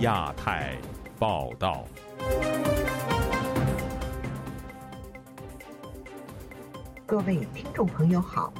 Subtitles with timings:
[0.00, 0.74] 亚太
[1.18, 1.84] 报道。
[7.04, 8.50] 各位听众朋友好，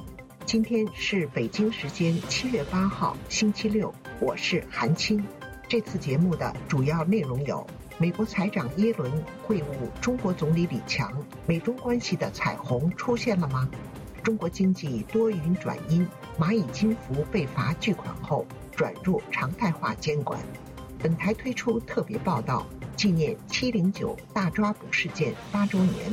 [0.44, 5.24] 今天是北京时间七月八号星期六，我是韩青。
[5.66, 7.66] 这次节目的主要内容有：
[7.96, 9.10] 美国财长耶伦
[9.46, 9.64] 会晤
[10.02, 11.10] 中国总理李强，
[11.46, 13.66] 美中关系的彩虹出现了吗？
[14.22, 16.06] 中国经济多云转阴，
[16.38, 18.44] 蚂蚁金服被罚巨款后
[18.76, 20.38] 转入常态化监管。
[21.02, 26.12] 本台推出特别报道，纪念七零九大抓捕事件八周年。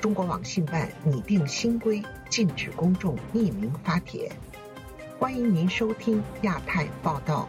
[0.00, 4.32] 中国网信办拟定新规，禁止公众匿名发帖。
[5.18, 7.46] 欢迎您收听亚太报道。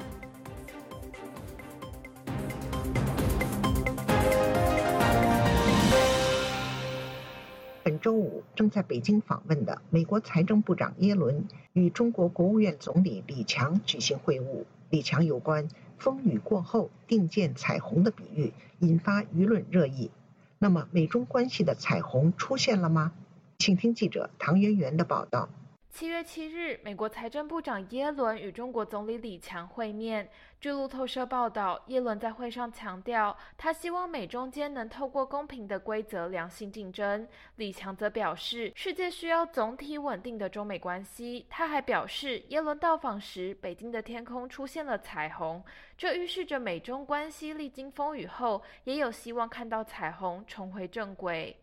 [7.84, 14.66] 本周五正在北京访问的美国财政部长耶伦与中国国务院总理李强举行会晤。
[14.90, 15.68] 李强有关
[16.00, 20.10] “风雨过后定见彩虹”的比喻引发舆论热议。
[20.58, 23.12] 那么，美中关系的彩虹出现了吗？
[23.58, 25.50] 请听记者唐媛媛的报道。
[25.92, 30.30] 七月七日，美国财政部长耶伦与中国总理李强会面。
[30.62, 37.28] 据路透社报道，耶伦在会上强调，他希望美中间能透过公平的规则良性竞争。
[37.56, 41.46] 李强则表示，世界需要总体稳定的中美关系。
[41.50, 45.62] 他还表示，耶伦到访时，北京的天空出现了彩虹，
[45.98, 51.58] 这预示着美中关系历经风雨后，也有希望看到彩虹重回正轨。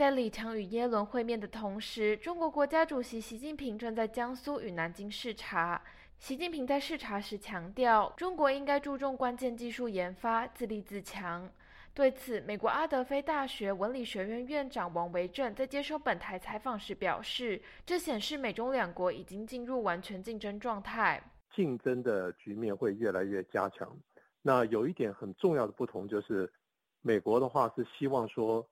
[0.00, 5.78] 在李强与耶伦会面的同时，中国国家主席习近平正在江苏与南京视察。
[6.18, 11.46] 习近平在视察时强调，中国应该注重关键技术研发，自立自强。
[11.92, 21.22] 对此，美国阿德菲大学文理学院院长王维正在接受本台采访时表示，这显示美中两国已经进入完全竞争状态，
[21.54, 23.94] 竞争的局面会越来越加强。
[24.40, 26.50] 那有一点很重要的不同就是，
[27.02, 28.66] 美国的话是希望说。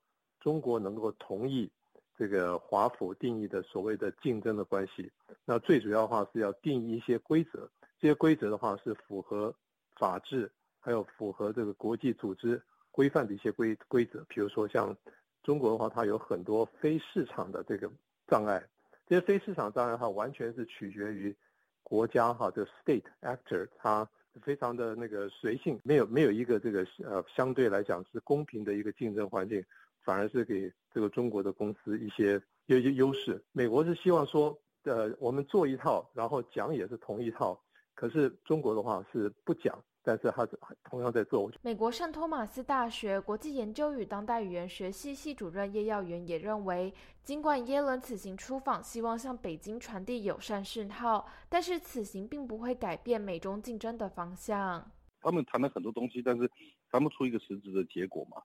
[0.49, 1.71] 中国能够同意
[2.17, 5.13] 这个华府定义的所谓的竞争的关系，
[5.45, 7.69] 那最主要的话是要定义一些规则，
[8.01, 9.55] 这些规则的话是符合
[9.97, 10.51] 法治，
[10.81, 14.25] 还有符合这个国际组织规范的一些规规则。
[14.27, 14.97] 比如说像
[15.43, 17.91] 中国的话，它有很多非市场的这个
[18.27, 18.65] 障碍，
[19.07, 21.37] 这些非市场障碍的话，完全是取决于
[21.83, 24.09] 国家哈，这个 state actor 它
[24.41, 29.63] 非常的那个随性，没有没有一个这个呃相对来讲是公平的一个竞争环境。
[30.09, 33.45] 反而是给这个中国的公司一些一些优势。
[33.53, 37.61] 美国是希望说，呃，我们做一套，然后讲也是同一套。
[37.95, 40.49] 可是中国的话是不讲，但是他
[40.89, 41.51] 同样在做。
[41.61, 46.91] 美国圣托马斯大学国际研究与当代语言学系系主任叶耀元也认为，
[47.23, 54.91] 尽管耶伦此行出访希望向北京传递友善讯号，但是此行并不会改变美中竞争的方向。
[55.21, 56.51] 他们谈了很多东西，但是
[56.91, 58.41] 谈不出一个实质的结果嘛。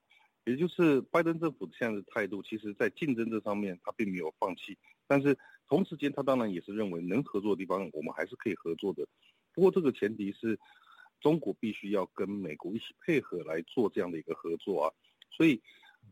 [0.46, 4.78] 也就是拜登政府现在的态度，其实在竞争这上面他并没有放弃，
[5.08, 5.38] 但是
[5.68, 9.08] 同时间他当然也是认为能合作的地方我们还是可以合作的，
[9.54, 10.60] 不过这个前提是
[11.22, 14.92] 中国必须要跟美国一起配合来做这样的一个合作啊，
[15.32, 15.62] 所以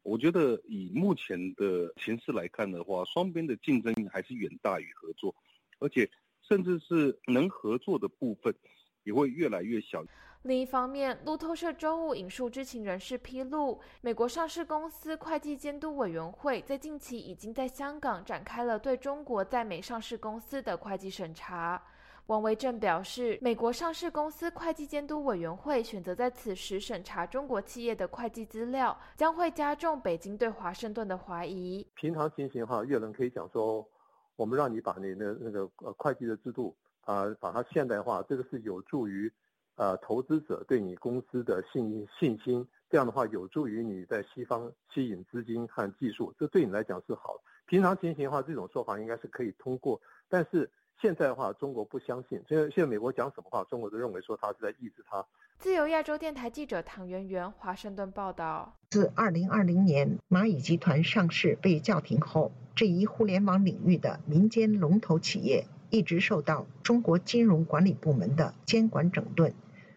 [0.03, 5.35] 我觉得以目前的形势来看的话，双边的竞争还是远大于合作，
[5.79, 6.09] 而且
[6.41, 8.55] 甚至是能合作的部分
[9.03, 10.03] 也会越来越小。
[10.43, 21.81] 另一方面，路透社周五引述知情人士披露，美国上市公司会计监督委员会在近期已经在香港展开了对中国在美上市公司的会计审查。
[22.25, 31.85] 王维正表示，美国上市公司会计监督委员会选择在此时审查中国企业的会计资料，将会加重北京对华盛顿的怀疑。
[31.93, 33.87] 平常情形哈，越人可以讲说，
[34.35, 36.75] 我们让你把你的那个呃会计的制度
[37.05, 39.31] 啊，把它现代化，这个是有助于。
[39.75, 47.41] 呃，投资者对你公司的信信心，这样的话有助于你在西方吸引资金和技术，这对你来讲是好。
[47.65, 49.99] 平常情形的话，这种说法应该是可以通过。
[50.29, 50.69] 但是
[51.01, 52.39] 现在的话，中国不相信。
[52.47, 55.25] 现在现在美国讲什么话，中国都认为说他是在抑制他。
[55.57, 58.75] 自由亚洲电台记者唐媛媛，华盛顿报道。
[58.89, 69.53] 自二零二零年蚂蚁集团上市被叫停后，这一互联网领域的民间龙头企业一直受到中国金融管理部门的监管整顿。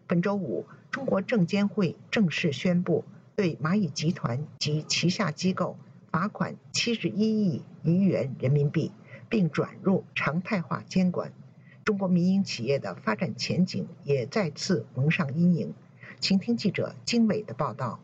[0.06, 3.04] 本周五，中国证监会正式宣布
[3.36, 5.78] 对蚂蚁集团及旗下机构
[6.10, 8.92] 罚款七十一亿余元人民币，
[9.28, 11.32] 并转入常态化监管。
[11.84, 15.74] 中国民营企业的发展前景也再次蒙上阴影。
[16.20, 18.00] 请听记者经纬的报道。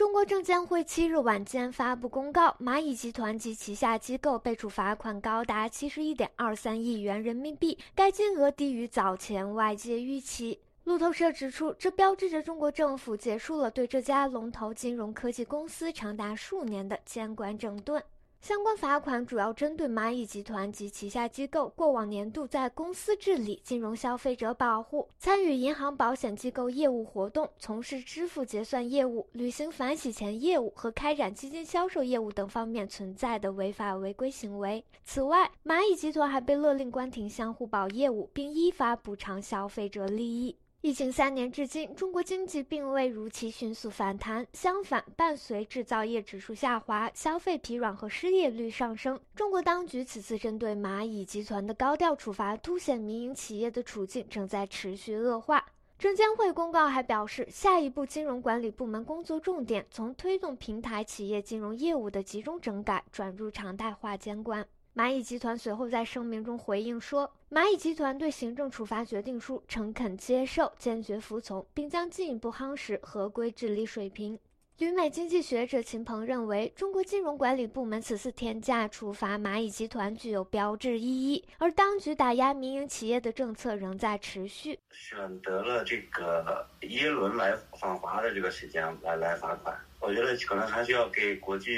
[0.00, 10.58] 中国证监会七日晚间发布公告，蚂蚁集团及旗下机构被处罚款高达七十一点二三亿元人民币，该金额低于早前外界预期。
[10.84, 18.02] 路透社指出，这标志着中国政府结束了对这家龙头金融科技公司长达数年的监管整顿。
[18.40, 34.82] 相关罚款主要针对蚂蚁集团及旗下机构过往年度在公司治理、金融消费者保护、参与银行保险机构业务活动、从事支付结算业务、履行反洗钱业务和开展基金销售业务等方面存在的违法违规行为。
[35.04, 40.56] 此外，蚂蚁集团还被勒令关停相互保业务，并依法补偿消费者利益。
[40.82, 55.66] 疫情三年至今，中国经济并未如期迅速反弹，相反，伴随制造业指数下滑、消费疲软和失业率上升，中国当局此次针对蚂蚁集团的高调处罚，凸显民营企业的处境正在持续恶化。
[55.98, 64.66] 证监会公告还表示，下一步金融管理部门工作重点从推动平台企业金融业务的集中整改，转入常态化监管。
[64.92, 74.36] 蚂蚁集团随后在声明中回应说：“蚂蚁集团对行政处罚决定书诚恳接受，坚决服从，并将进一步夯实合规治理水平。”
[74.78, 84.78] 旅美经济学者秦鹏认为，中国金融管理部门此次天价处罚蚂蚁集团具有标志意义，而当局打压民营企业的政策仍在持续。
[84.90, 89.78] 选择了这个耶伦来访华的这个时间来来罚款。
[90.00, 91.76] 我觉得可能还是要给国际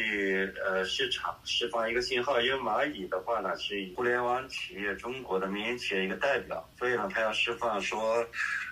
[0.64, 8.24] 呃市场释放一个信号，因为蚂蚁的话呢是互联网企业中国的民营企业一个代表，所以呢它要释放说，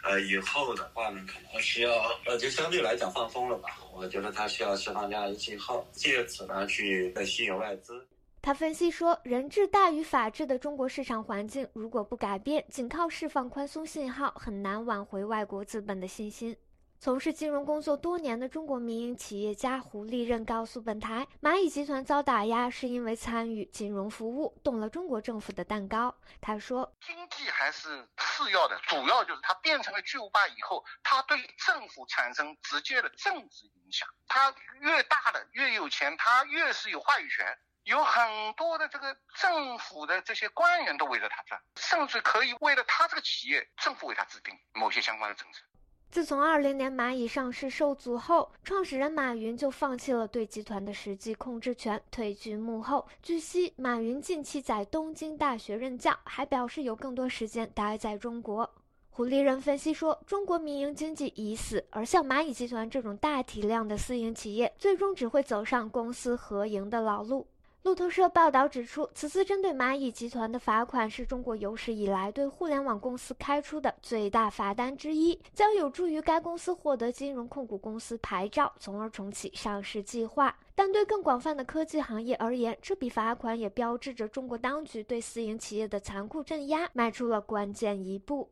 [0.05, 1.91] 呃以后的话呢可能是要
[2.27, 8.07] 呃就相对来讲放松了吧，我觉得它是要释放这样一个信号，借此呢去再吸引外资。
[8.43, 16.57] 他分析说，人治大于法治的中国市场环境如果不改变，仅靠释放宽松信号很难挽回外国资本的信心。
[17.03, 26.15] 从事金融工作多年的中国民营企业家胡立任告诉本台，蚂蚁集团遭打压是因为参与金融服务动了中国政府的蛋糕。
[26.43, 34.07] 他说：“经济还是次要的，主要就是它变成了巨无霸以后，它对政府产生直接的政治影响。
[34.29, 37.47] 它越大的越有钱，它越是有话语权，
[37.85, 45.63] 有很多的这个政府的这些官员都围着他转，甚至可以为了他这个企业，政府为他制定某些相关的政策。”
[46.11, 53.07] 自从二零年蚂蚁上市受阻后，创始人马云就放弃了对集团的实际控制权，退居幕后。
[53.23, 58.69] 据悉，马云近期在东京大学任教，还表示有更多时间待在中国。
[59.11, 67.47] 胡立人分析说，中国民营经济已死，而像蚂蚁集团这种大体量的私营企业，最终只会走上公私合营的老路。
[67.83, 80.55] 路透社报道指出，此次针对蚂蚁集团的罚款是中国有史以来对互联网公司开出的最大罚单之一，将有助于该公司获得金融控股公司牌照，从而重启上市计划。
[80.75, 88.51] 但对更广泛的科技行业而言，这笔罚款也标志着中国当局对私营企业的残酷镇压迈出了关键一步。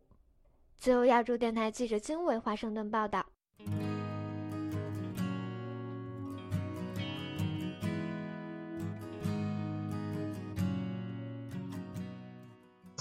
[0.78, 3.26] 自由亚洲电台记者金伟华盛顿报道。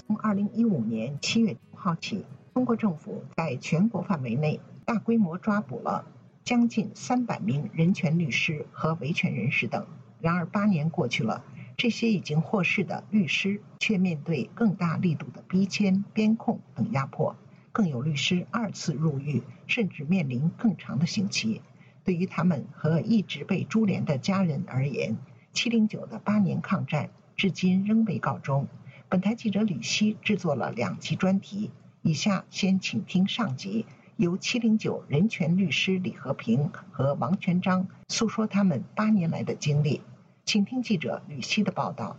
[0.07, 2.23] 从二零一五年七月九号起，
[2.53, 6.05] 中国政府在全国范围内大规模抓捕了
[6.45, 9.85] 将近三百名人权律师和维权人士等。
[10.21, 11.43] 然而，八年过去了，
[11.75, 17.35] 这些已经获释的律师却面对更大力度的逼迁、边控等压迫，
[17.73, 21.61] 更有律师二次入狱，甚至面临更长的刑期。
[22.05, 25.17] 对于他们和一直被株连的家人而言，
[25.51, 28.67] 七零九的八年抗战至今仍未告终。
[29.09, 31.71] 本台记者李希制作了两集专题，
[32.01, 33.85] 以下先请听上集，
[34.17, 40.01] 由七零九人权律师李和平和王全章诉说他们八年来的经历，
[40.43, 42.17] 请听记者吕希的报道。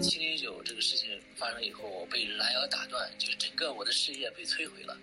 [0.00, 4.96] 七零九这个事情发生以后，我被拦腰打断，就是整个我的事业被摧毁了。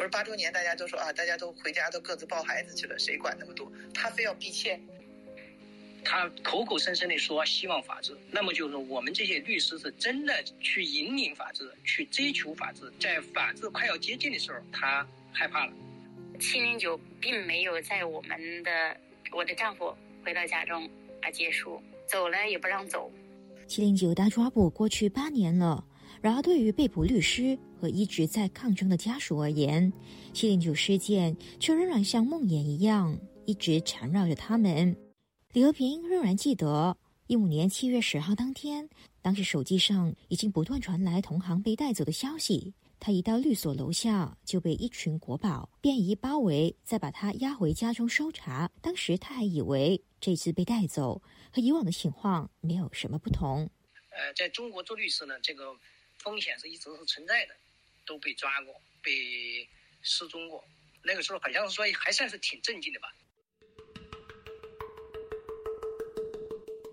[0.00, 3.70] 不是八周年，大家都说啊，大家都回家都各自抱孩子去了，谁管那么多？
[3.92, 4.80] 他非要逼迁，
[6.02, 15.72] 他口口声声的说希望法治，那么就是我们这些律师是真的去引领法治，去追求法治，在法治快要接近的时候，他害怕了。
[16.38, 18.96] 七零九并没有在我们的
[19.30, 20.88] 我的丈夫回到家中
[21.20, 23.12] 而结束，走了也不让走。
[23.68, 25.84] 七零九大抓捕过去八年了。
[26.22, 29.90] 然而，对于被捕律师和一直在抗争的家属而言，
[30.34, 34.94] 七零九事件却仍然像梦魇一样，一直缠绕着他们。
[35.52, 36.96] 李和平仍然记得
[37.26, 38.86] 一五年七月十号当天，
[39.22, 42.74] 当时手机上已经不断传来同行被带走的消息。
[43.02, 48.70] 他一到律所楼下，就被一群国宝便衣包围，再把他押回家中搜查。
[48.82, 53.66] 当时他还以为这次被带走和以往的情况没有什么不同。
[54.10, 55.72] 呃，在中国做律师呢，这个
[56.22, 57.54] 风险是一直是存在的，
[58.06, 59.66] 都被抓过，被
[60.02, 60.62] 失踪过。
[61.02, 63.08] 那个时候好像是说还算是挺镇静的吧。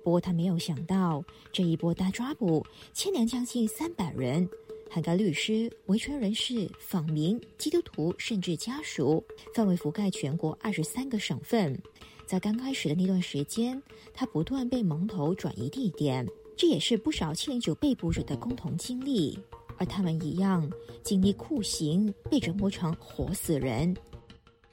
[0.03, 4.49] 不过他没有想到，这一波大抓捕牵连将近三百人，
[4.89, 9.21] 涵盖律师、维权人士、访民、基督徒，甚至家属，
[9.53, 11.77] 范围覆盖全国二十三个省份。
[12.25, 16.25] 在刚开始的那段时间，他不断被蒙头转移地点，
[16.57, 19.37] 这也是不少七零九被捕者的共同经历。
[19.79, 20.67] 而他们一样
[21.03, 23.95] 经历酷刑，被折磨成活死人。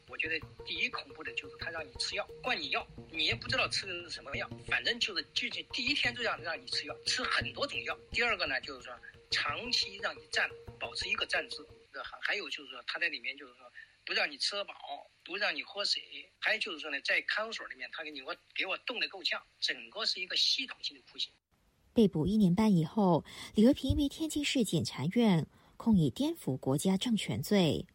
[0.09, 7.95] 我觉得第一恐怖的就是他让你吃药，灌你药，你也不知道吃的是什么药，反正就是具体第一天就让让你吃药，吃很多种药。
[8.13, 8.95] 第二个呢，就是说
[9.31, 10.49] 长期让你站，
[10.81, 11.67] 保持一个站姿。
[12.03, 13.71] 还还有就是说他在里面就是说
[14.07, 14.75] 不让你吃得饱，
[15.23, 16.03] 不让你喝水，
[16.41, 21.31] 还有就是说呢，在看守所里面他给你我给我冻得够呛，整个是一个系统性的酷刑。
[21.95, 23.25] 被捕一年半以后，
[23.55, 25.47] 李和平被天津市检察院
[25.77, 27.87] 控以颠覆国家政权罪。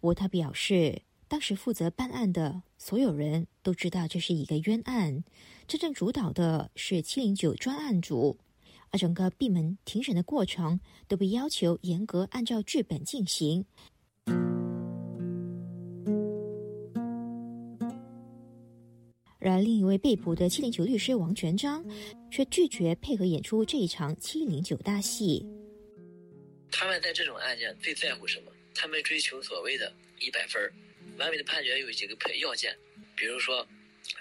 [0.00, 5.24] 不过他表示，当时负责办案的所有人都知道这是一个冤案，
[5.66, 8.38] 真正主导的是七零九专案组，
[8.90, 13.64] 而整个闭门庭审的过程都被要求严格按照剧本进行。
[19.48, 21.84] 而另一位被捕的七零九律师王全章，
[22.30, 25.44] 却拒绝配合演出这一场七零九大戏。
[26.70, 28.52] 他们在这种案件最在乎什么？
[28.74, 30.72] 他们追求所谓的一百分
[31.18, 32.76] 完美的判决有几个要件，
[33.16, 33.66] 比如说，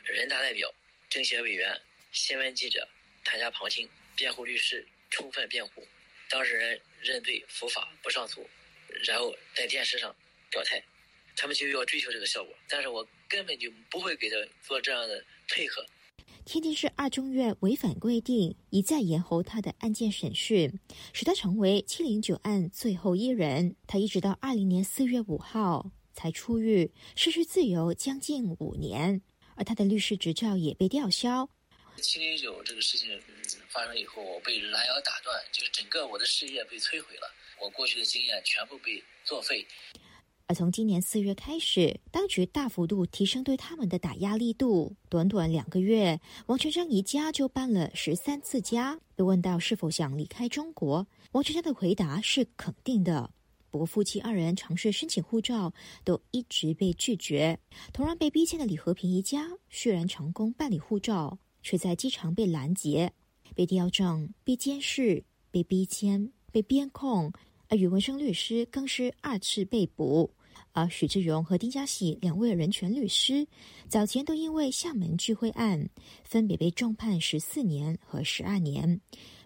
[0.03, 0.73] 人大代表、
[1.09, 1.75] 政协委员、
[2.11, 2.87] 新闻记者
[3.25, 5.85] 参加旁听，辩护律师充分辩护，
[6.29, 8.47] 当事人认罪伏法不上诉，
[9.05, 10.15] 然后在电视上
[10.49, 10.81] 表态。
[11.37, 13.05] 他们就要追求这个效果，但是我
[13.35, 15.85] 根本就不会给他做这样的配合。
[16.45, 20.79] 天津市二中院违反规定，一再延后他的案件审讯，
[21.11, 23.75] 使他成为七零九案最后一人。
[23.87, 29.21] 他一直到二零年四月五号才出狱，失去自由将近五年，
[29.55, 31.49] 而他的律师执照也被吊销。
[31.97, 33.21] 七零九这个事情
[33.67, 37.29] 发生以后，我被拦腰打断，就是整个我的事业被摧毁了，
[37.61, 39.67] 我过去的经验全部被作废。
[40.47, 44.95] 而从今年四月开始，当局大幅度提升对他们的打压力度。
[45.09, 48.99] 短短两个月，王全章一家就搬了十三次家。
[49.15, 53.31] 被问到是否想离开中国，王全章的回答是肯定的。
[53.71, 55.73] 不过，夫妻二人尝试申请护照，
[56.03, 57.59] 都一直被拒绝。
[57.91, 63.11] 同样被逼迁的李和平一家，虽然成功办理护照，却在机场被拦截、
[63.55, 67.33] 被吊证、被监视、被逼迁、被边控。
[67.75, 70.33] 而宇文生律师更是二次被捕，
[70.71, 73.45] 而许志荣和丁家喜两位人权律师
[73.89, 75.89] 早前都因为厦门聚会案
[76.23, 79.01] 分别被重判十四年和十二年，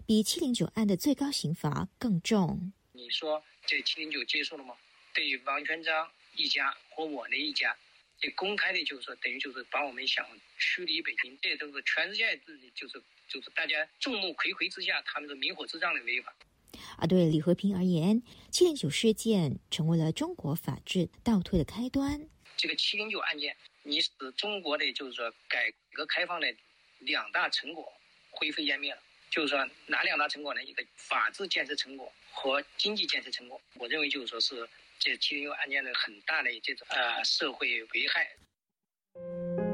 [0.06, 2.72] 比七零九案的最高刑罚更重。
[2.92, 4.76] 你说这七零九结束了吗？
[5.12, 7.76] 对于王全章一家和我的一家，
[8.20, 10.24] 这公开的就是说，等于就是把我们想
[10.56, 16.32] 驱离北京，这都是全世界自己就是就是大家众目睽睽之下，他们的明火之仗的违法。
[16.98, 22.28] 而对李和平而言，七零九事件成为了中国法治倒退的开端。
[22.56, 26.46] 这个七零九案件，你使中国的就是说改革开放的
[26.98, 27.90] 两大成果
[28.30, 29.00] 灰飞烟灭了。
[29.30, 30.62] 就是说哪两大成果呢？
[30.64, 33.60] 一个法治建设成果和经济建设成果。
[33.78, 39.69] 我认为就是说是这七零九案件的很大的这种呃社会危害。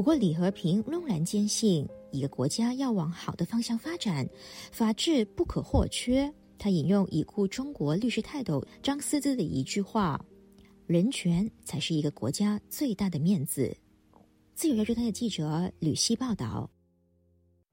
[0.00, 4.26] 不过，李和平仍然坚信，一个国家要往好的方向发展，
[4.72, 6.32] 法治不可或缺。
[6.56, 10.18] 他引用已故中国律师泰斗张思姿的一句话
[10.88, 13.76] ：“人权才是一个国家最大的面子。”
[14.56, 16.70] 自由亚洲台的记者吕希报道。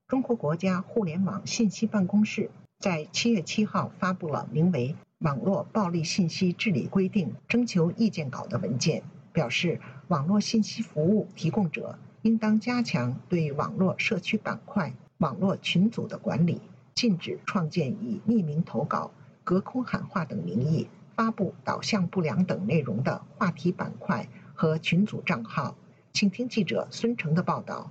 [0.06, 4.94] 中国国家互联网信息办公室在七月七号发布了名为
[5.24, 11.98] 《网络暴力信息治理规定》征求意见稿的文件，表示网络信息服务提供者。
[12.28, 16.60] 应当加强对网络社区板块、网络群组的管理，
[16.94, 19.10] 禁止创建以匿名投稿、
[19.44, 25.74] 隔空喊话等名义发布导向不良等内容的话题板块和群组账号。
[26.12, 27.90] 请听记者孙成的报道。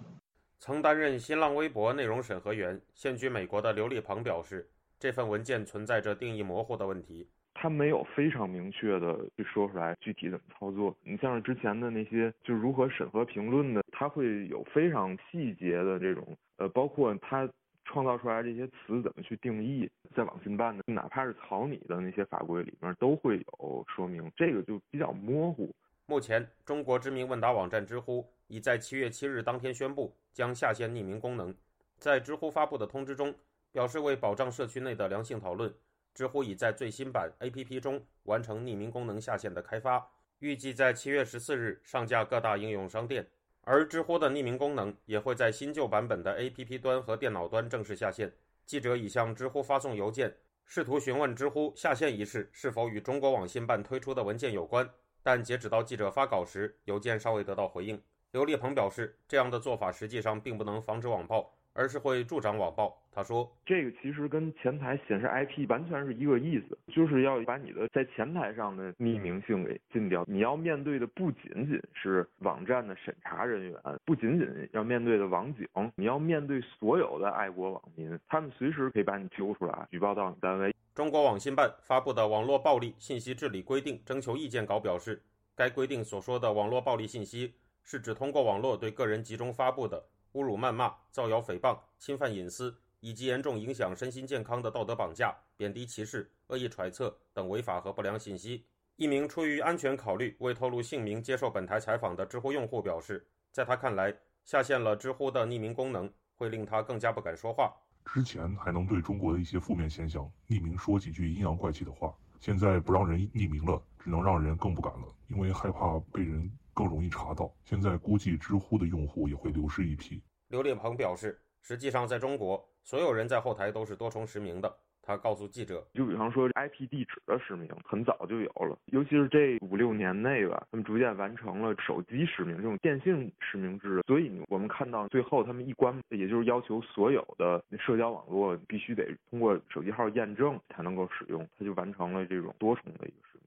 [0.59, 7.27] 曾担任新浪微博内容审核员、现居美国的刘立鹏表示，这份文件存在着定义模糊的问题。
[7.59, 10.95] 他没有非常明确的去说出来具体怎么操作。
[11.03, 17.49] 你像是之前的那些，就如何审核评论的，他会有非常细节的这种，呃，包括他
[17.85, 25.73] 创造出来这些词怎么去定义，在网信办的，哪怕是草拟的那些法规里面都会有说明，这个就比较模糊。
[26.05, 31.53] 目前，中国知名问答网站知乎已在七月七日当天宣布将下线匿名功能。
[31.97, 33.33] 在知乎发布的通知中，
[33.71, 35.73] 表示为保障社区内的良性讨论，
[36.17, 40.03] 知乎已在最新版 APP 中完成匿名功能下线的开发，
[40.39, 43.27] 预计在七月十四日上架各大应用商店。
[43.61, 48.33] 而知乎的匿名功能也会在新旧版本的 APP 端和电脑端正式下线。
[48.65, 54.89] 记者已向知乎发送邮件，试图询问知乎下线一事是否与中国网信办推出的文件有关。
[55.21, 58.01] 但截止到记者发稿时，邮件尚未得到回应。
[58.31, 61.56] 刘立鹏表示，这样的做法实际上并不能防止网暴。
[61.77, 62.91] 而是会助长网暴。
[63.11, 70.25] 他说：“这个其实跟前台显示 IP 完全是一个意思，就是要把你的在前台上的匿名性给禁掉。
[70.27, 85.21] 你要面对的不仅仅是网站的审查人员，不仅仅要面对的网警，你要面对所有的爱国网民，他们随时可以把你揪出来举报到你单位。”中国网信办发布的《网络暴力信息治理规定》征求意见稿表示，
[85.55, 87.53] 该规定所说的网络暴力信息，
[87.83, 90.03] 是指通过网络对个人集中发布的。
[90.37, 98.63] 侮辱、谩骂、造谣、诽谤、侵犯隐私以及严重影响身心健康的道德绑架、贬低、歧视、恶意揣测等违法和不良信息。
[98.97, 104.15] 一名出于安全考虑未透露姓名接受本台采访的知乎用户表示，在他看来，
[104.45, 107.73] 下线了知乎的匿名功能会令他更加不敢说话。
[108.05, 116.51] 之前还能对中国的一些负面现象匿名说几句阴阳怪气的话，现在不让人匿名了，只能让人更不敢了，因为害怕被人。
[116.77, 117.51] 更容易查到。
[117.65, 120.21] 现在估计知乎的用户也会流失一批。
[120.49, 124.73] 刘烈鹏表示，实际上在中国，所有人在后台都是多重实名的。
[125.01, 134.01] 他告诉记者，就比方说 IP 地址的实名，很早就有了，尤其是这五六年内吧，他们逐渐完成了手机实名这种电信实名制。
[134.05, 143.43] 所以我们看到最后他们一关，也就是要求所有的社交网络必须得通过手机号验证才能够使用，他就完成了这种多重的一个实名。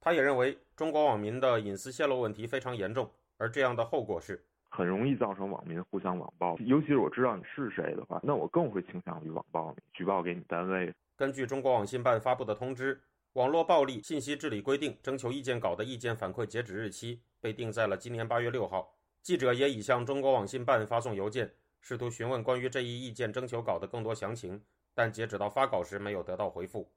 [0.00, 4.42] 他也认为，中国网民的隐私泄露问题非常严重，而这样的后果是
[4.74, 6.56] 很容易造成网民互相网暴。
[6.60, 10.90] 尤其是我知道你是谁的话，那我更会倾向于网暴你，举报给你单位。
[11.14, 12.96] 根据中国网信办发布的通知，
[13.34, 18.96] 《网络暴力信息治理规定》征求意见稿的意见反馈截止日期被定在了今年八月六号。
[19.22, 26.90] 记者也已向中国网信办发送邮件，试图询问关于这一意见征求稿的更多详情，但截止到发稿时没有得到回复。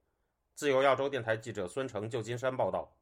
[0.56, 2.96] 自由亚洲电台记者孙成，旧金山报道。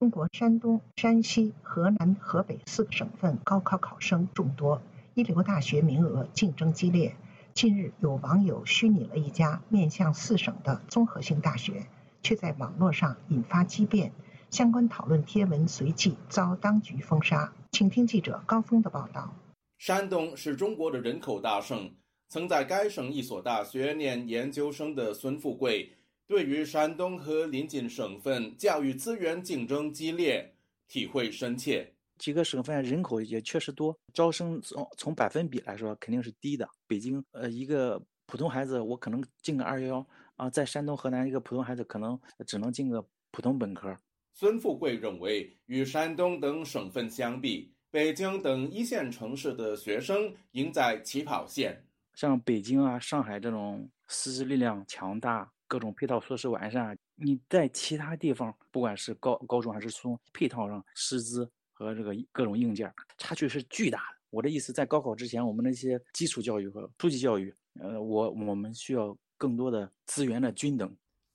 [0.00, 4.80] 中国山东、山西、河南、河北四个省份高考考生众多，
[5.12, 7.14] 一流大学名额竞争激烈。
[7.52, 11.84] 近日，有网友虚拟了一家面向四省的综合性大学，
[12.22, 14.10] 却在网络上引发激辩。
[14.48, 17.52] 相关讨论贴文随即遭当局封杀。
[17.72, 19.34] 请听记者高峰的报道。
[19.76, 21.90] 山东是中国的人口大省，
[22.30, 25.92] 曾在该省一所大学念研究生的孙富贵。
[26.30, 30.54] 对于山东和邻近省份教育资源竞争激烈，
[30.86, 31.92] 体会深切。
[32.18, 36.68] 几个省份人口也确实多，招生从从百分比来说肯定是低的。
[36.86, 42.16] 北京，呃，一个普通孩子我可能进个二幺幺啊，在山东、河南一个普通孩子可能
[42.46, 43.98] 只能进个普通本科。
[44.32, 51.84] 孙富贵认为，与山东等省份相比，北京等一线城市的学生赢在起跑线。
[52.14, 55.50] 像北京啊、上海这种师资力量强大。
[55.70, 64.16] 各种配套措施完善，你在其他地方，不管是高高中还是初中，配套上师资和这个各种硬件差距是巨大的。
[64.30, 70.92] 我的意思，在高考之前，我们那些基础教育和初级教育，呃，我我们需要更多的资源的均等。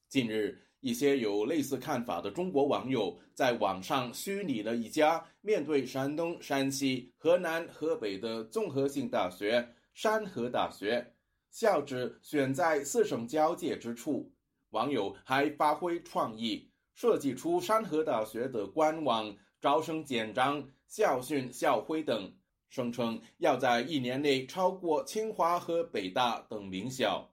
[0.09, 11.14] 近日，一些有类似看法的中国网友在网上虚拟了一家面对山东、山西、河南、河北的综合性大学——山河大学。
[11.55, 14.29] 校址选在四省交界之处，
[14.71, 22.35] 网友还发挥创意，设计出山河大学的官网、招生简章、校训、校徽等，
[22.67, 27.31] 声称要在一年内超过清华和北大等名校。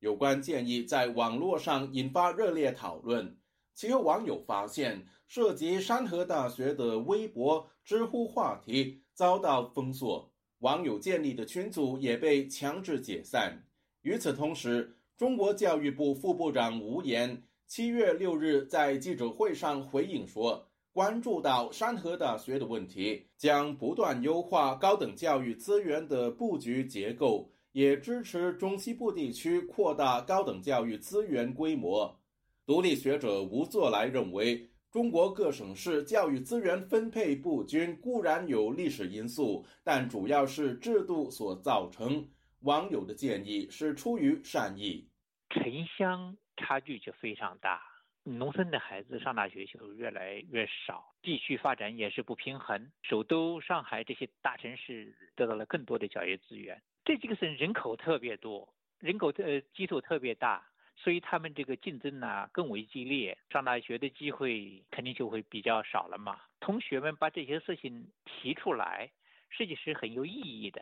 [0.00, 3.38] 有关建议在网络上引发热烈讨论。
[3.72, 10.31] 其后，网友发现涉及山河大学的微博、知乎话题遭到封锁。
[10.62, 13.64] 网友建立的群组也被强制解散。
[14.02, 32.16] 与此同时，中国教育部副部长吴岩七月六日在记者会上回应说：“关注到山河大学的问题，将不断优化高等教育资源的布局结构，也支持中西部地区扩大高等教育资源规模。”
[32.64, 34.68] 独立学者吴作来认为。
[34.92, 42.28] 中国各省市教育资源分配不均固然有历史因素，但主要是制度所造成。
[42.60, 45.08] 网友的建议是出于善意。
[45.48, 47.82] 城乡差距就非常大，
[48.22, 52.92] 农村的孩子上大学就越来越少，地区发展也是不平衡。
[53.02, 60.62] 首都上海这些大城市得到了更多的教育资源，这几个省人口特别多，人口呃基数特别大，
[61.02, 66.38] 所以他们这个竞争呢更为激烈，上大学的机会肯定就会比较少了嘛。
[66.60, 69.10] 同学们把这些事情提出来，
[69.50, 70.80] 实际是很有意义的。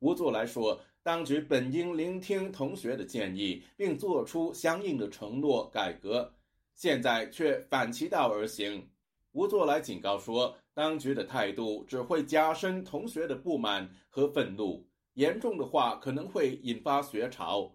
[0.00, 6.34] 吴作来说，当局本应聆听同学的建议，并做出相应的承诺改革。
[6.74, 8.90] 现在却反其道而行。
[9.30, 17.72] 吴作来警告说，当局的态度只会加深同学的不满和愤怒，严重的话可能会引发学潮。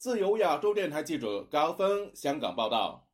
[0.00, 3.04] 自由亚洲电台记者高峰香港报道。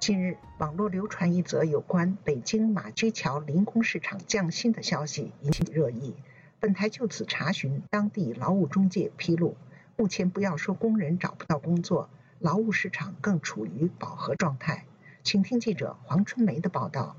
[0.00, 6.16] 近日，网络流传一则有关北京马驹桥临工市场降薪的消息，引起热议。
[6.58, 9.54] 本台就此查询当地劳务中介，披露，
[9.96, 14.86] 目前不要说工人找不到工作，劳务市场更处于饱和状态。
[15.26, 17.16] 请听记者黄春梅的报道。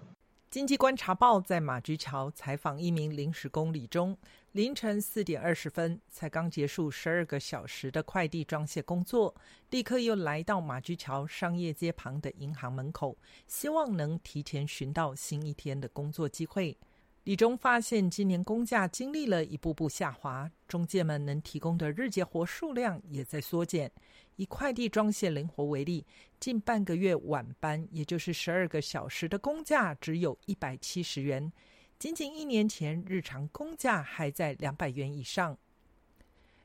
[0.49, 4.17] 经济观察报在马驹桥采访一名临时工李忠，
[4.53, 9.35] 凌晨四点二十分才刚结束十二个小时的快递装卸工作，
[9.71, 16.77] 立刻又来到马驹桥商业街旁的银行门口，希望能提前寻到新一天的工作机会。
[17.27, 23.91] 李忠发现，今年工价经历了一步步下滑，中介们能提供的日结活数量也在缩减。
[24.37, 26.05] 以快递装卸灵活为例，
[26.39, 31.51] 近半个月晚班，也就是十二个小时的工价只有一百七十元，
[31.99, 35.57] 仅仅一年前日常工价还在两百元以上。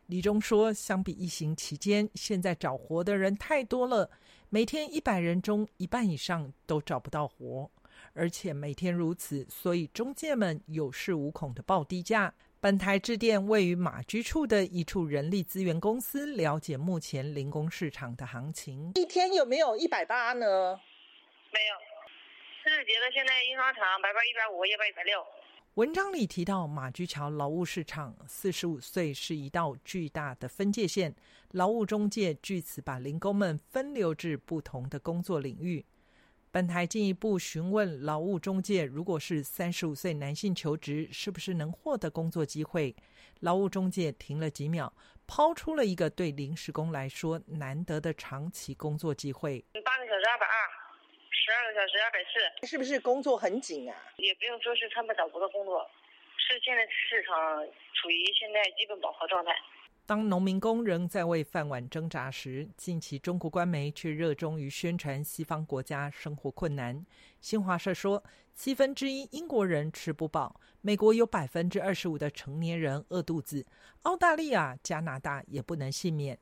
[0.07, 4.09] 李忠说，相比疫情期间，现在找活的人太多了，
[4.49, 7.69] 每天一百人中一半以上都找不到活。
[8.15, 12.35] 而且每天如此，所以中介们有恃无恐的报低价。
[12.61, 18.93] 本台致电位于马居处的一处人力资源公司，了解目前零工市场的行情。
[18.95, 20.79] 一天有没有一百八呢？
[21.53, 21.75] 没有，
[22.63, 25.25] 是觉得现在印刷厂白班一百五，夜班一百六。
[25.75, 31.15] 文章里提到，马驹桥劳务市场四十五岁是一道巨大的分界线，
[31.53, 35.85] 劳务中介据此把零工们分流至不同的工作领域。
[36.53, 42.95] 本台进一步询问劳务中介，如果是三十五岁男性求职，是不是能获得工作机会？
[43.41, 44.93] 劳务中介停了几秒，
[45.27, 50.69] 抛出了一个对临时工来说难得的长期工作机会：八个小时二百二，
[51.31, 52.67] 十二个小时二百四。
[52.67, 53.97] 是不是工作很紧啊？
[54.19, 55.91] 也不用说是他们找不到工作，
[56.37, 57.35] 是现在市场
[57.95, 59.57] 处于现在基本饱和状态。
[60.05, 67.07] 当农民工仍在为饭碗挣扎时，近期中国官媒却热衷于宣传西方国家生活困难。
[67.41, 73.65] 新华社说，七分之一英国人吃不饱，美国有百分之二十五的成年人饿肚子，
[74.03, 76.39] 澳大利亚、加拿大也不能幸免。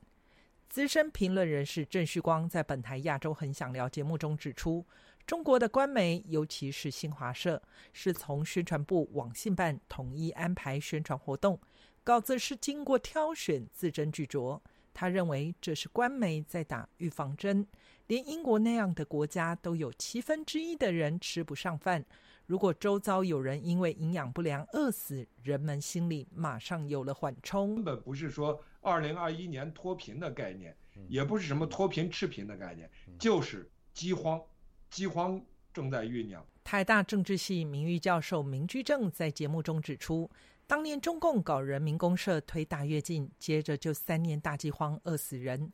[0.70, 4.87] 资深评论人士郑旭光在本台《亚洲很想聊》节目中指出，
[5.27, 11.61] 中国的官媒，尤其是新华社，是从宣传部网信办统一安排宣传活动。
[12.02, 14.60] 稿子是经过挑选，字斟句酌。
[14.92, 17.66] 他认为这是官媒在打预防针。
[18.08, 22.04] 连英国那样的国家都有七分之一的人吃不上饭。
[22.46, 27.76] 如果周遭有人因为营养不良饿死，人们心里马上有了缓冲。
[27.76, 30.76] 根本不是说二零二一年脱贫的概念，
[31.08, 34.42] 也不是什么脱贫赤贫的概念，就是饥荒，
[34.90, 35.40] 饥荒
[35.72, 36.44] 正在酝酿。
[36.64, 40.28] 台大政治系名誉教授明居正在节目中指出。
[40.70, 45.72] 当年中共搞人民公社推大跃进，接着就三年大饥荒饿死人。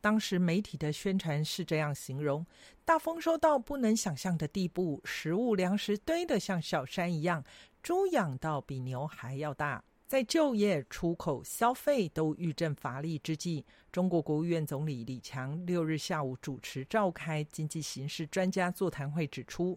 [0.00, 2.46] 当时媒体的宣传是这样形容：
[2.84, 7.42] 大丰收到不能想象的地步，食物粮食堆得像小山一样，
[7.82, 9.82] 猪养到比牛还要大。
[10.06, 19.76] 在就业、出口、消费都遇阵乏力之际，中国国务院总理李强六日下午主持召开经济形势专家座谈会，指出。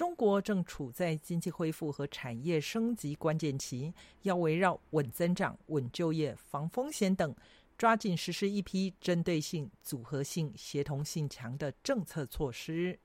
[0.00, 7.36] 中国正处在经济恢复和产业升级关键期，要围绕稳增长、稳就业、防风险等，
[7.76, 12.98] 抓紧实施一批针对性、组合性、协同性强的政策措施。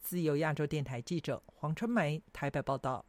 [0.00, 3.04] 自由亚洲电台记者黄春梅台北报道。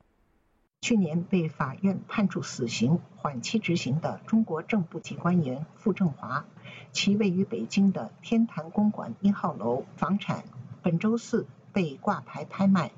[0.82, 6.45] 去年被法院判处死刑缓期执行的中国正部级官员傅政华，
[6.91, 10.43] 其位于北京的天坛公馆一号楼房产，
[10.82, 12.91] 本周四被挂牌拍卖。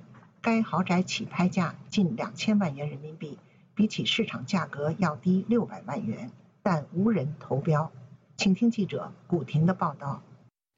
[0.43, 3.37] 该豪宅起拍价近两千万元人民币，
[3.75, 6.31] 比起市场价格要低六百万元，
[6.63, 7.91] 但无人投标。
[8.37, 10.23] 请听记者古婷的报道。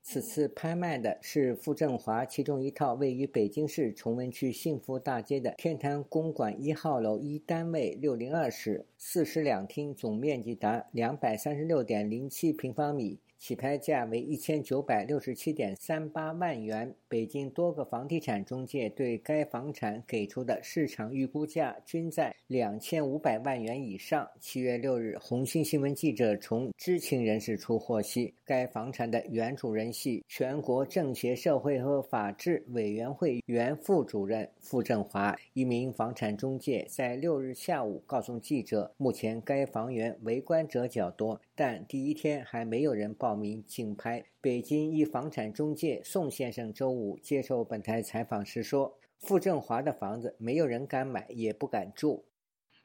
[0.01, 13.17] 此次拍卖的是傅政华其中一套位于北京市崇文区幸福大街的天坛公馆一号楼一单位六零二室，四室两厅，总面积达两百三十六点零七平方米。
[13.43, 16.95] 起拍价为一千九百六十七点三八万元。
[17.09, 24.25] 北京多个房地产中介对该房产给出的市场预估价均在两千五百万元以上。
[24.39, 35.35] 七月六日，红星新闻记者从知情人士处获悉，该房产的原主人系全国政协社会和法制委员会原副主任傅政华。
[35.51, 43.32] 一名房产中介在六日下午告诉记者，目前该房源围观者较多，但第一天还没有人报。
[43.33, 44.23] 报名竞拍。
[44.39, 48.93] 北京一房产中介宋先生周五接受本台采访时说
[49.25, 52.29] ：“傅政华的房子没有人敢买，也不敢住。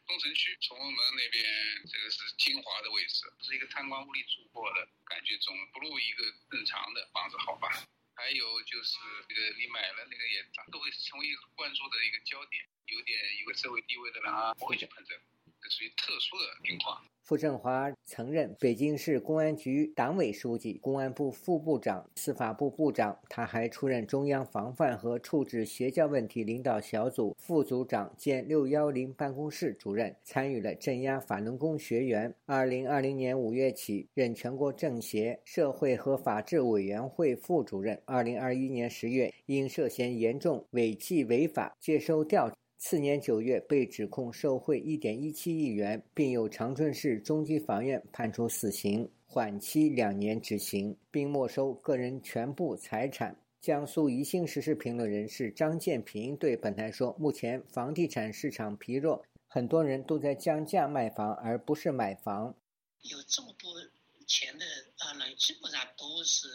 [0.08, 1.44] 东城区崇文门那边，
[1.84, 7.68] 这个是金华的位置，是一个贪官污吏住过的，感觉总不如一个正常的房子好吧？
[8.16, 8.96] 还有就是
[9.28, 10.40] 这个你买了那个也
[10.72, 15.20] 都会成为一个关注的一个焦点，有点有个社会地位的人啊，不会去碰这个，
[15.68, 23.18] 属于特殊的情况。”傅政华曾任北京市公安局党委书记、公安部副部长、司法部部长。
[23.28, 32.34] 他还出任中央防范和处置邪教问题领导小组副组长兼六幺零办公室主任，参与了镇压法轮功学员。
[32.46, 38.00] 二零二零年五月起，任全国政协社会和法制委员会副主任。
[38.06, 42.50] 二零二一年十月，因涉嫌严重违纪违法接受调。
[42.80, 53.36] 次年九月，被指控受贿一点一七亿元，并由长春市中级法院判处死刑，缓期两年执行，并没收个人全部财产。
[53.60, 62.54] 江苏宜兴时事评论人士张建平对本台说：“目前房地产市场疲弱，很多人都在降价卖房，而不是买房。
[63.02, 63.72] 有这么多
[64.28, 64.64] 钱的
[64.98, 66.46] 啊人，基本上都是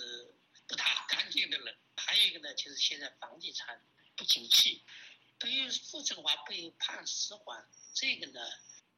[0.70, 1.76] 不太干净的人。
[1.98, 3.78] 还有一个呢，就是现在房地产
[4.16, 4.82] 不景气。”
[5.40, 8.40] 对于傅政华被判死缓，这个呢，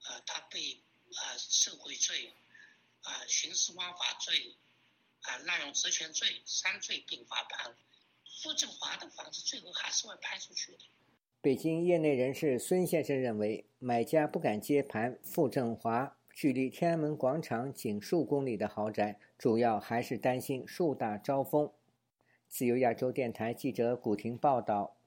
[0.08, 0.82] 呃，他被
[1.16, 2.34] 啊受贿罪、
[3.02, 4.56] 啊徇私枉法罪、
[5.22, 7.76] 啊滥用职权罪三罪并罚判，
[8.44, 10.80] 傅政华的房子最后还是会拍出去的。
[11.42, 21.72] 北京业内人士孙先生认为，买家不敢接盘傅政华距离天安门广场仅数公里的豪宅，主要还是担心树大招风。
[22.48, 24.98] 自由亚洲电台记者古婷报道。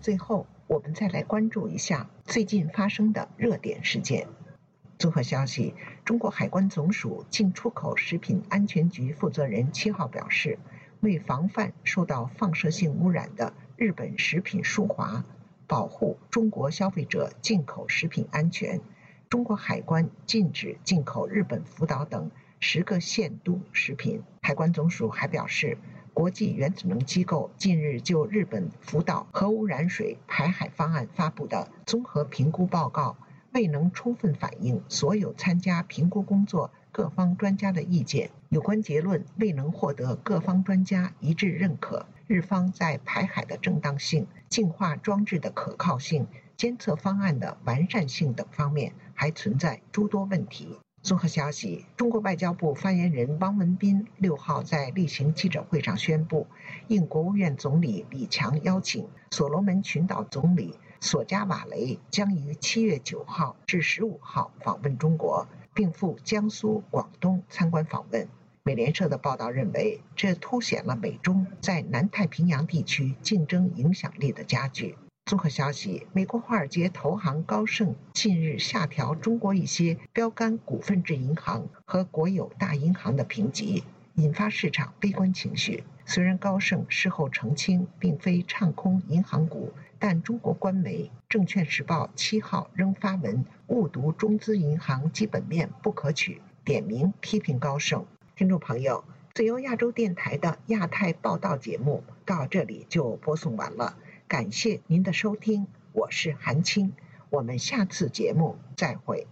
[0.00, 4.26] 最后，我们再来关注一下最近发生的热点事件。
[4.96, 5.74] 综合消息，
[6.06, 10.58] 中国海关总署进出口食品安全局负责人七号表示，
[11.00, 15.22] 为防范受到放射性污染的日本食品输华，
[15.66, 18.80] 保护中国消费者进口食品安全，
[19.28, 24.22] 中国海关禁止进口日本福岛等十个县都食品。
[24.40, 25.76] 海关总署还表示。
[26.20, 33.16] 国际原子能机构近日就日本福岛核污染水排海方案发布的综合评估报告，
[33.52, 38.30] 未能充分反映所有参加评估工作各方专家的意见。
[38.50, 42.04] 有关结论未能获得各方专家一致认可。
[42.26, 50.78] 日方在排海的正当性、净化装置的可靠性、监测方案的完善性等方面还存在诸多问题。
[51.02, 56.46] 综合消息，中国外交部发言人汪文斌六号在例行记者会上宣布，
[56.88, 68.28] 应国务院总理李强邀请，所罗门群岛总理索加瓦雷将于七月九号至十五号访问中国，并赴江苏、广东参观访问。
[68.62, 74.96] 美联社的报道认为，这凸显了美中在南太平洋地区竞争影响力的加剧。
[75.26, 85.84] 综合消息，美国华尔街投行高盛近日下调中国一些标杆股份制银行和国有大银行的评级，引发市场悲观情绪。
[86.04, 98.04] 虽然高盛事后澄清并非唱空银行股，但中国官媒《证券时报》七号仍发文误读中资银行基本面不可取，点名批评高盛。
[98.34, 103.96] 听众朋友，自由亚洲电台的亚太报道节目到这里就播送完了。
[104.30, 106.92] 感谢您的收听，我是韩青，
[107.30, 109.26] 我们下次节目再会。